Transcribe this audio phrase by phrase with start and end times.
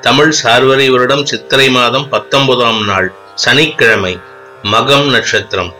[0.00, 4.18] தமிழ் சார்வரி வருடம் சித்திரை மாதம் பத்தொன்பதாம் நாள் சனிக்கிழமை
[4.62, 5.74] மகம் நட்சத்திரம்.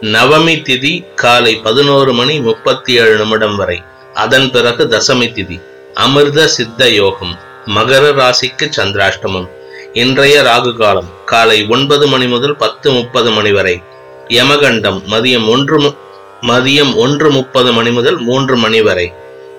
[0.00, 3.82] நவமி திதி காலை பதினோரு மணி முப்பத்தி ஏழு நிமிடம் வரை.
[4.14, 5.62] அதன் பிறகு தசமி திதி
[5.94, 9.48] அமிர்த சித்த யோகம் மகர ராசிக்கு சந்திராஷ்டமம்.
[9.92, 13.82] இன்றைய ராகு காலம் காலை ஒன்பது மணி முதல் பத்து முப்பது மணி வரை.
[14.28, 15.96] யமகண்டம் மதியம் ஒன்று மு-
[16.42, 19.12] மதியம் ஒன்று முப்பது மணி முதல் மூன்று மணி வரை.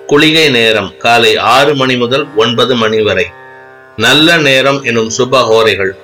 [0.06, 3.44] குளிகை நேரம் காலை ஆறு மணி முதல் ஒன்பது மணி வரை.
[3.96, 5.96] நல்ல நேரம் எனும் சுப ஹோரைகள்.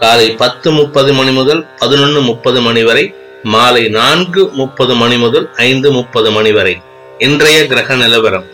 [0.00, 5.92] காலை பத்து முப்பது மணி முதல் பதினொன்று முப்பது மணி வரை மாலை நான்கு முப்பது மணி முதல் ஐந்து
[5.92, 6.82] முப்பது மணி வரை.
[7.18, 8.46] இன்றைய கிரக நிலவரம்.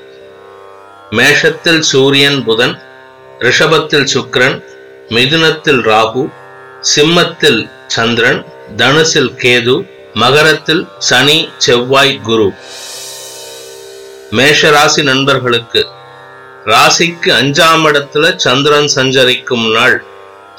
[1.10, 2.82] மேஷத்தில் சூரியன் புதன்
[3.38, 4.64] ரிஷபத்தில் சுக்ரன்
[5.08, 6.30] மிதுனத்தில் ராகு
[6.96, 12.52] சிம்மத்தில் சந்திரன் தனுசில் கேது மகரத்தில் சனி செவ்வாய் குரு.
[14.32, 15.86] மேஷராசி நண்பர்களுக்கு
[16.66, 20.04] ராசிக்கு அஞ்சாம் இடத்துல சந்திரன் சஞ்சரிக்கும் நாள்.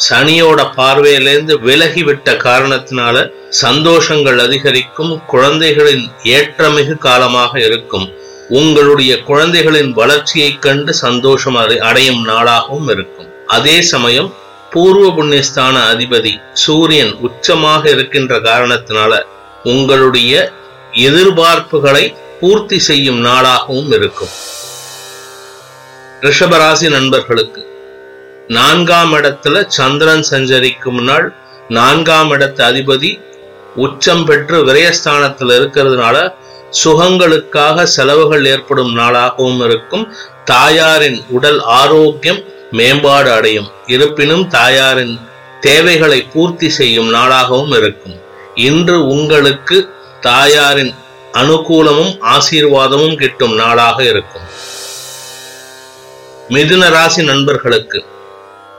[0.09, 8.13] சனியோட பார்வையிலேருந்து விலகிவிட்ட காரணத்தினால சந்தோஷங்கள் அதிகரிக்கும் குழந்தைகளின் ஏற்றமிகு காலமாக இருக்கும்.
[8.49, 13.27] உங்களுடைய குழந்தைகளின் வளர்ச்சியைக் கண்டு சந்தோஷம் அடையும் நாளாகவும் இருக்கும்.
[13.47, 14.33] அதே சமயம்
[14.71, 19.21] பூர்வ புண்ணியஸ்தான அதிபதி சூரியன் உச்சமாக இருக்கின்ற காரணத்தினால
[19.63, 20.51] உங்களுடைய
[20.91, 24.29] எதிர்பார்ப்புகளை பூர்த்தி செய்யும் நாளாகவும் இருக்கும்.
[26.21, 27.61] ரிஷபராசி நண்பர்களுக்கு
[28.47, 31.33] நான்காம் இடத்துல சந்திரன் சஞ்சரிக்கும் நாள்
[31.69, 33.21] நான்காம் இடத்து அதிபதி
[33.75, 36.33] உச்சம் பெற்று விரயஸ்தானத்தில் இருக்கிறதுனால
[36.83, 40.13] சுகங்களுக்காக செலவுகள் ஏற்படும் நாளாகவும் இருக்கும்.
[40.45, 43.71] தாயாரின் உடல் ஆரோக்கியம் மேம்பாடு அடையும்.
[43.85, 45.19] இருப்பினும் தாயாரின்
[45.59, 48.19] தேவைகளை பூர்த்தி செய்யும் நாளாகவும் இருக்கும்.
[48.55, 49.89] இன்று உங்களுக்கு
[50.19, 50.93] தாயாரின்
[51.33, 54.47] அனுகூலமும் ஆசீர்வாதமும் கிட்டும் நாளாக இருக்கும்.
[56.53, 57.99] மிதுன ராசி நண்பர்களுக்கு.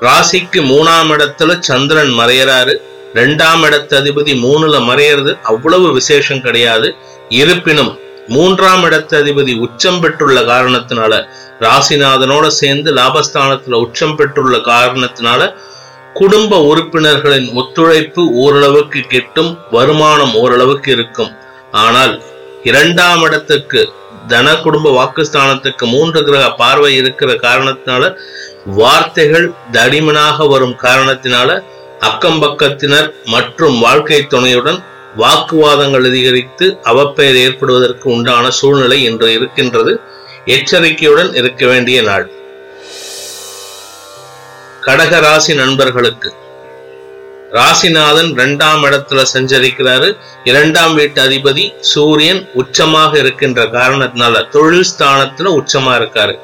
[0.00, 2.74] ராசிக்கு மூணாம் இடத்துல சந்திரன் மறையறாரு.
[3.14, 6.88] ரெண்டாம் இடத்து அதிபதி மூணுல மறையறது அவ்வளவு விசேஷம் கிடையாது.
[7.28, 11.12] இருப்பினும் மூன்றாம் இடத்து அதிபதி உச்சம் பெற்றுள்ள காரணத்தினால
[11.60, 15.54] ராசிநாதனோட சேர்ந்து லாபஸ்தானத்துல உச்சம் பெற்றுள்ள காரணத்தினால
[16.14, 21.32] குடும்ப உறுப்பினர்களின் ஒத்துழைப்பு ஓரளவுக்கு கிட்டும் வருமானம் ஓரளவுக்கு இருக்கும்.
[21.70, 22.22] ஆனால்
[22.62, 23.82] இரண்டாம் இடத்துக்கு
[24.28, 28.16] தன குடும்ப வாக்குஸ்தானத்துக்கு மூன்று கிரக பார்வை இருக்கிற காரணத்தினால
[28.64, 31.62] வார்த்தைகள் தடிமனாக வரும் காரணத்தினால
[31.98, 34.82] அக்கம் பக்கத்தினர் மற்றும் வாழ்க்கை துணையுடன்
[35.16, 40.00] வாக்குவாதங்கள் அதிகரித்து அவப்பெயர் ஏற்படுவதற்கு உண்டான சூழ்நிலை இன்று இருக்கின்றது.
[40.44, 42.30] எச்சரிக்கையுடன் இருக்க வேண்டிய நாள்.
[44.86, 46.34] கடக ராசி நண்பர்களுக்கு
[47.52, 50.16] ராசிநாதன் இரண்டாம் இடத்துல சஞ்சரிக்கிறாரு.
[50.44, 56.38] இரண்டாம் வீட்டு அதிபதி சூரியன் உச்சமாக இருக்கின்ற காரணத்தினால தொழில் ஸ்தானத்துல உச்சமா இருக்காரு.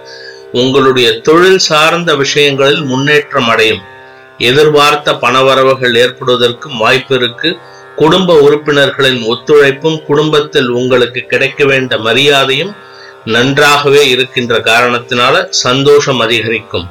[0.52, 3.82] உங்களுடைய தொழில் சார்ந்த விஷயங்களில் முன்னேற்றம் அடையும்.
[4.38, 7.58] எதிர்பார்த்த பணவரவுகள் ஏற்படுவதற்கும் வாய்ப்பு இருக்கு.
[7.96, 12.76] குடும்ப உறுப்பினர்களின் ஒத்துழைப்பும் குடும்பத்தில் உங்களுக்கு கிடைக்க வேண்ட மரியாதையும்
[13.24, 16.88] நன்றாகவே இருக்கின்ற காரணத்தினால சந்தோஷம் அதிகரிக்கும்.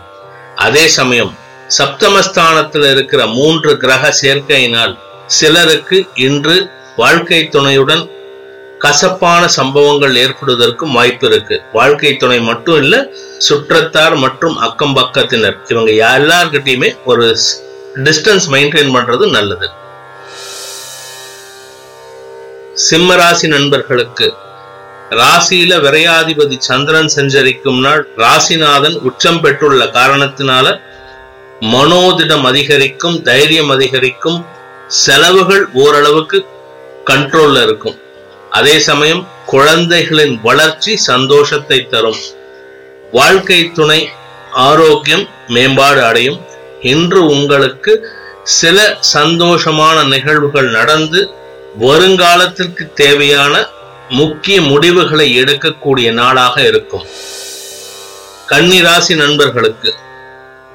[0.55, 1.45] அதே சமயம்
[1.75, 4.93] சப்தமஸ்தானத்தில் இருக்கிற மூன்று கிரக சேர்க்கையினால்
[5.25, 8.03] சிலருக்கு இன்று வாழ்க்கை துணையுடன்
[8.79, 11.61] கசப்பான சம்பவங்கள் ஏற்படுவதற்கும் வாய்ப்பு இருக்கு.
[11.73, 12.95] வாழ்க்கை துணை மட்டும் இல்ல
[13.37, 15.57] சுற்றத்தார் மற்றும் அக்கம் பக்கத்தினர்.
[15.67, 17.37] இவங்க எல்லார்கிட்டயுமே ஒரு
[17.95, 19.69] டிஸ்டன்ஸ் மெயின்டைன் பண்றது நல்லது.
[22.89, 24.33] சிம்மராசி நண்பர்களுக்கு
[25.09, 30.81] ராசியில விரையாதிபதி சந்திரன் சஞ்சரிக்கும் நாள் ராசிநாதன் உச்சம் பெற்றுள்ள காரணத்தினால
[31.61, 34.45] மனோதிடம் அதிகரிக்கும் தைரியம் அதிகரிக்கும்
[34.87, 36.45] செலவுகள் ஓரளவுக்கு
[37.05, 38.01] கண்ட்ரோல்ல இருக்கும்.
[38.49, 42.17] அதே சமயம் குழந்தைகளின் வளர்ச்சி சந்தோஷத்தை தரும்.
[43.11, 44.09] வாழ்க்கை துணை
[44.51, 46.45] ஆரோக்கியம் மேம்பாடு அடையும்.
[46.81, 48.09] இன்று உங்களுக்கு
[48.43, 51.29] சில சந்தோஷமான நிகழ்வுகள் நடந்து
[51.79, 53.67] வருங்காலத்திற்கு தேவையான
[54.09, 57.05] முக்கிய முடிவுகளை எடுக்கக்கூடிய நாளாக இருக்கும்.
[58.49, 59.95] கன்னிராசி நண்பர்களுக்கு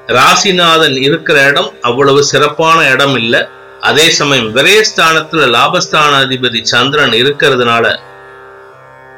[0.07, 3.41] ராசிநாதன் இருக்கிற இடம் அவ்வளவு சிறப்பான இடம் இல்லை
[3.81, 7.99] அதே சமயம் விரயஸ்தானத்துல லாபஸ்தான அதிபதி சந்திரன் இருக்கிறதுனால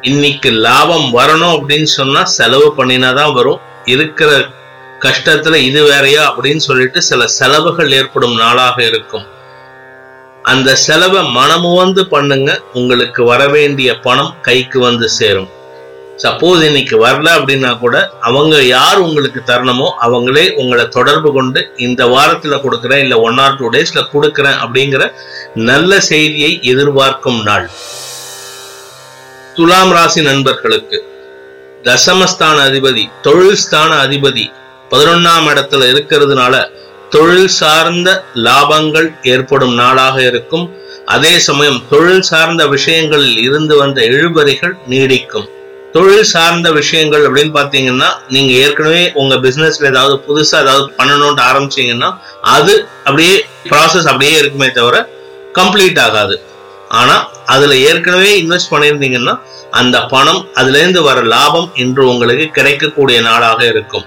[0.01, 3.59] இன்னைக்கு லாபம் வரணும் அப்படின்னு சொன்னா செலவு பண்ணினாதான் வரும்.
[3.85, 4.47] இருக்கிற
[4.99, 9.25] கஷ்டத்துல இது வேறையா அப்படின்னு சொல்லிட்டு சில செலவுகள் ஏற்படும் நாளாக இருக்கும்.
[10.43, 12.61] அந்த செலவை மனமுவந்து பண்ணுங்க.
[12.73, 15.49] உங்களுக்கு வரவேண்டிய பணம் கைக்கு வந்து சேரும்.
[16.23, 22.57] சப்போஸ் இன்னைக்கு வரல அப்படின்னா கூட அவங்க யார் உங்களுக்கு தரணுமோ அவங்களே உங்களை தொடர்பு கொண்டு இந்த வாரத்துல
[22.65, 25.12] கொடுக்குறேன் இல்ல ஒன் ஆர் டூ டேஸ்ல கொடுக்குறேன் அப்படிங்கிற
[25.53, 27.69] நல்ல செய்தியை எதிர்பார்க்கும் நாள்.
[29.56, 30.97] துலாம் ராசி நண்பர்களுக்கு
[31.83, 34.45] தசமஸ்தான அதிபதி தொழில் ஸ்தான அதிபதி
[34.89, 36.56] பதினொன்னாம் இடத்துல இருக்கிறதுனால
[37.09, 40.65] தொழில் சார்ந்த லாபங்கள் ஏற்படும் நாளாக இருக்கும்.
[41.06, 45.50] அதே சமயம் தொழில் சார்ந்த விஷயங்களில் இருந்து வந்த இழுபறிகள் நீடிக்கும்.
[45.95, 52.74] தொழில் சார்ந்த விஷயங்கள் அப்படின்னு பாத்தீங்கன்னா நீங்க ஏற்கனவே உங்க பிசினஸ்ல ஏதாவது புதுசா ஏதாவது பண்ணணும்னு ஆரம்பிச்சீங்கன்னா அது
[53.03, 55.09] அப்படியே ப்ராசஸ் அப்படியே இருக்குமே தவிர
[55.53, 56.36] கம்ப்ளீட் ஆகாது.
[56.89, 59.39] ஆனா அதுல ஏற்கனவே இன்வெஸ்ட் பண்ணியிருந்தீங்கன்னா
[59.69, 64.06] அந்த பணம் அதுல இருந்து வர லாபம் இன்று உங்களுக்கு கிடைக்கக்கூடிய நாளாக இருக்கும்.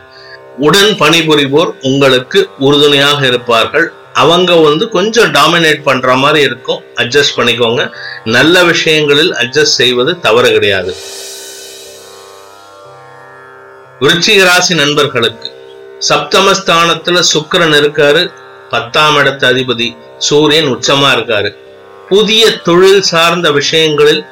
[0.58, 3.92] உடன் பணிபுரிவோர் உங்களுக்கு உறுதுணையாக இருப்பார்கள்.
[4.12, 6.82] அவங்க வந்து கொஞ்சம் டாமினேட் பண்ற மாதிரி இருக்கும்.
[6.94, 7.90] அட்ஜஸ்ட் பண்ணிக்கோங்க.
[8.24, 10.94] நல்ல விஷயங்களில் அட்ஜஸ்ட் செய்வது தவறு கிடையாது.
[14.00, 15.48] விருச்சிக ராசி நண்பர்களுக்கு
[16.08, 18.32] சப்தமஸ்தானத்துல சுக்கிரன் இருக்காரு.
[18.70, 21.50] பத்தாம் இடத்து அதிபதி சூரியன் உச்சமா இருக்காரு.
[22.08, 24.24] புதிய தொழில் சார்ந்த விஷயங்களில்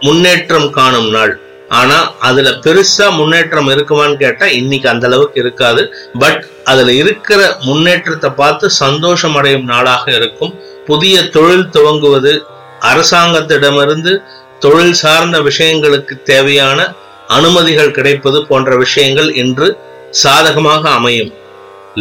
[0.00, 1.40] முன்னேற்றம் காணும் நாள்.
[1.68, 5.82] ஆனா அதுல பெருசா முன்னேற்றம் இருக்குமான்னு கேட்டா இன்னைக்கு அந்த அளவுக்கு இருக்காது.
[6.18, 10.54] பட் அதுல இருக்கிற முன்னேற்றத்தை பார்த்து சந்தோஷம் அடையும் நாளாக இருக்கும்.
[10.86, 12.42] புதிய தொழில் துவங்குவது
[12.80, 14.14] அரசாங்கத்திடமிருந்து
[14.58, 16.92] தொழில் சார்ந்த விஷயங்களுக்கு தேவையான
[17.36, 19.68] அனுமதிகள் கிடைப்பது போன்ற விஷயங்கள் இன்று
[20.10, 21.32] சாதகமாக அமையும்.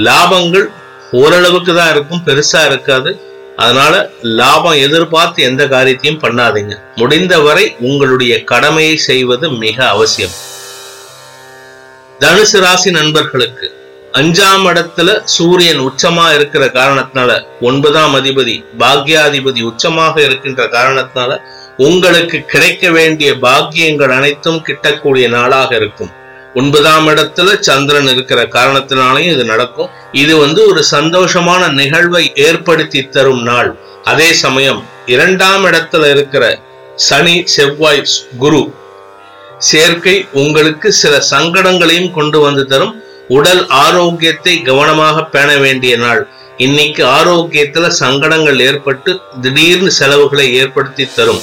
[0.07, 0.67] லாபங்கள்
[1.11, 3.11] ஓரளவுக்கு தான் இருக்கும் பெருசா இருக்காது.
[3.55, 3.93] அதனால
[4.39, 6.75] லாபம் எதிர்பார்த்து எந்த காரியத்தையும் பண்ணாதீங்க.
[6.95, 10.35] முடிந்தவரை உங்களுடைய கடமையை செய்வது மிக அவசியம்.
[12.19, 13.67] தனுசு ராசி நண்பர்களுக்கு
[14.13, 17.31] அஞ்சாம் இடத்துல சூரியன் உச்சமா இருக்கிற காரணத்தினால
[17.61, 21.31] ஒன்பதாம் அதிபதி பாக்யாதிபதி உச்சமாக இருக்கின்ற காரணத்தினால
[21.85, 26.09] உங்களுக்கு கிடைக்க வேண்டிய பாக்கியங்கள் அனைத்தும் கிட்டக்கூடிய நாளாக இருக்கும்.
[26.53, 29.89] ஒன்பதாம் இடத்துல சந்திரன் இருக்கிற காரணத்தினாலையும் இது நடக்கும்.
[30.11, 33.69] இது வந்து ஒரு சந்தோஷமான நிகழ்வை ஏற்படுத்தி தரும் நாள்.
[34.03, 36.59] அதே சமயம் இரண்டாம் இடத்துல இருக்கிற
[36.95, 38.03] சனி செவ்வாய்
[38.37, 38.61] குரு
[39.57, 42.93] சேர்க்கை உங்களுக்கு சில சங்கடங்களையும் கொண்டு வந்து தரும்.
[43.27, 46.21] உடல் ஆரோக்கியத்தை கவனமாக பேண வேண்டிய நாள்.
[46.57, 51.41] இன்னைக்கு ஆரோக்கியத்துல சங்கடங்கள் ஏற்பட்டு திடீர்னு செலவுகளை ஏற்படுத்தி தரும்.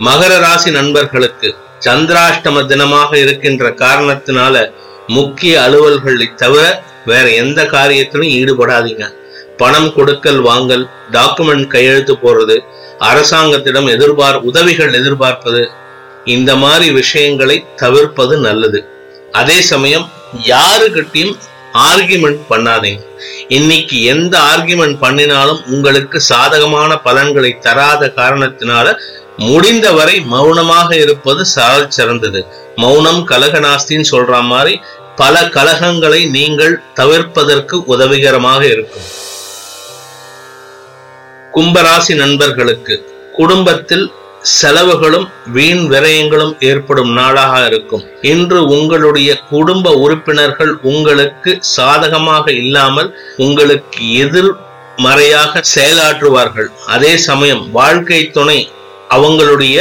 [0.00, 4.72] மகர ராசி நண்பர்களுக்கு சந்திராஷ்டம தினமாக இருக்கின்ற காரணத்தினால
[5.06, 9.04] முக்கிய அலுவல்களை தவிர வேற எந்த காரியத்திலும் ஈடுபடாதீங்க.
[9.56, 12.56] பணம் கொடுக்கல் வாங்கல் டாக்குமெண்ட் கையெழுத்து போறது
[12.98, 15.70] அரசாங்கத்திடம் எதிர்பார் உதவிகள் எதிர்பார்ப்பது
[16.24, 18.88] இந்த மாதிரி விஷயங்களை தவிர்ப்பது நல்லது.
[19.32, 20.10] அதே சமயம்
[20.42, 21.36] யாருக்கிட்டையும்
[21.84, 23.00] ஆர்கியூமெண்ட் பண்ணாதீங்க.
[23.56, 28.86] இன்னைக்கு எந்த ஆர்கியூமெண்ட் பண்ணினாலும் உங்களுக்கு சாதகமான பலன்களை தராத காரணத்தினால
[29.48, 32.40] முடிந்தவரை மௌனமாக இருப்பது சால் சிறந்தது.
[32.76, 34.74] மௌனம் கலகநாஸ்தின்னு சொல்ற மாதிரி
[35.16, 39.06] பல கலகங்களை நீங்கள் தவிர்ப்பதற்கு உதவிகரமாக இருக்கும்.
[41.56, 42.94] கும்பராசி நண்பர்களுக்கு
[43.38, 44.06] குடும்பத்தில்
[44.54, 48.04] செலவுகளும் வீண் விரயங்களும் ஏற்படும் நாளாக இருக்கும்.
[48.32, 56.68] இன்று உங்களுடைய குடும்ப உறுப்பினர்கள் உங்களுக்கு சாதகமாக இல்லாமல் உங்களுக்கு எதிர்மறையாக செயலாற்றுவார்கள்.
[56.86, 58.58] அதே சமயம் வாழ்க்கை துணை
[59.16, 59.78] அவங்களுடைய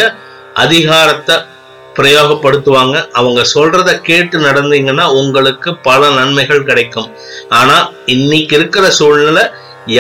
[0.64, 1.36] அதிகாரத்தை
[1.98, 2.96] பிரயோகப்படுத்துவாங்க.
[3.20, 7.10] அவங்க சொல்றத கேட்டு நடந்தீங்கன்னா உங்களுக்கு பல நன்மைகள் கிடைக்கும்.
[7.60, 9.46] ஆனா இன்னைக்கு இருக்கிற சூழ்நிலை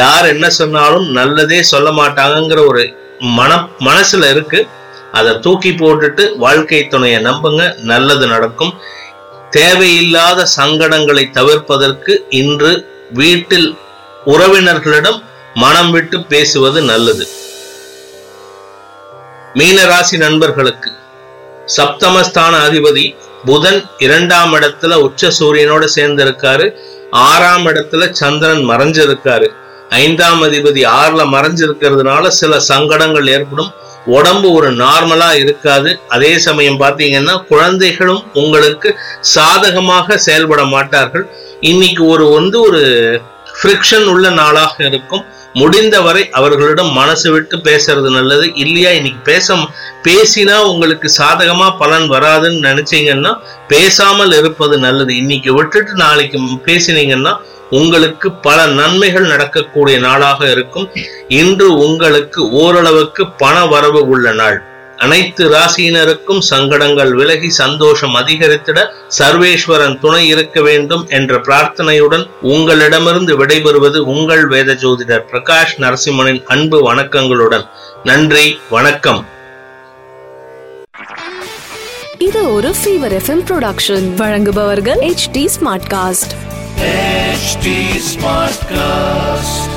[0.01, 2.84] யார் என்ன சொன்னாலும் நல்லதே சொல்ல மாட்டாங்கங்கிற ஒரு
[3.19, 4.67] மன மனசுல இருக்கு.
[5.12, 7.75] அதை தூக்கி போட்டுட்டு வாழ்க்கை துணையை நம்புங்க.
[7.75, 8.74] நல்லது நடக்கும்.
[9.50, 13.77] தேவையில்லாத சங்கடங்களை தவிர்ப்பதற்கு இன்று வீட்டில்
[14.25, 17.27] உறவினர்களிடம் மனம் விட்டு பேசுவது நல்லது.
[19.53, 20.91] மீனராசி நண்பர்களுக்கு
[21.77, 26.74] சப்தமஸ்தான அதிபதி புதன் இரண்டாம் இடத்துல உச்ச சூரியனோட சேர்ந்து இருக்காரு
[27.12, 29.48] ஆறாம் இடத்துல சந்திரன் மறைஞ்சிருக்காரு.
[29.89, 33.74] ஐந்தாம் அதிபதி ஆறுல மறைஞ்சிருக்கிறதுனால சில சங்கடங்கள் ஏற்படும்.
[34.06, 36.00] உடம்பு ஒரு நார்மலா இருக்காது.
[36.08, 41.30] அதே சமயம் பார்த்தீங்கன்னா குழந்தைகளும் உங்களுக்கு சாதகமாக செயல்பட மாட்டார்கள்.
[41.60, 42.84] இன்னைக்கு ஒரு வந்து ஒரு
[43.62, 45.25] ஃப்ரிக்ஷன் உள்ள நாளாக இருக்கும்.
[45.54, 48.56] முடிந்தவரை அவர்களிடம் மனசு விட்டு பேசுறது நல்லது.
[48.56, 49.56] இல்லையா இன்னைக்கு பேச
[50.04, 53.38] பேசினா உங்களுக்கு சாதகமா பலன் வராதுன்னு நினைச்சீங்கன்னா
[53.68, 55.15] பேசாமல் இருப்பது நல்லது.
[55.15, 57.38] இன்னைக்கு விட்டுட்டு நாளைக்கு பேசினீங்கன்னா
[57.69, 60.91] உங்களுக்கு பல நன்மைகள் நடக்கக்கூடிய நாளாக இருக்கும்.
[61.27, 64.63] இன்று உங்களுக்கு ஓரளவுக்கு பண வரவு உள்ள நாள்.
[64.98, 68.86] அனைத்து ராசியினருக்கும் சங்கடங்கள் விலகி சந்தோஷம் அதிகரித்திட
[69.17, 77.65] சர்வேஸ்வரன் துணை இருக்க வேண்டும் என்ற பிரார்த்தனையுடன் உங்களிடமிருந்து விடைபெறுவது உங்கள் வேத ஜோதிடர் பிரகாஷ் நரசிம்மனின் அன்பு வணக்கங்களுடன்.
[78.03, 79.25] நன்றி வணக்கம்.
[82.17, 86.34] இது ஒரு ஃபீவர் எஃப்எம் ப்ரொடக்ஷன் வழங்குபவர்கள் H D smart cast
[86.79, 87.67] H
[88.03, 89.75] smart cast